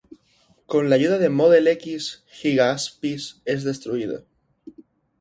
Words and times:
Con 0.65 0.89
la 0.89 0.95
ayuda 0.95 1.19
de 1.19 1.29
Model 1.29 1.67
X, 1.67 2.23
Giga 2.31 2.71
Aspis 2.71 3.39
es 3.45 3.63
destruido. 3.63 4.25